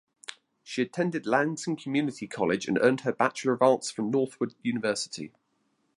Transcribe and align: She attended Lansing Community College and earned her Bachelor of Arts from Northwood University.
She 0.63 0.81
attended 0.81 1.27
Lansing 1.27 1.75
Community 1.75 2.25
College 2.27 2.67
and 2.67 2.79
earned 2.81 3.01
her 3.01 3.13
Bachelor 3.13 3.53
of 3.53 3.61
Arts 3.61 3.91
from 3.91 4.09
Northwood 4.09 4.55
University. 4.63 5.31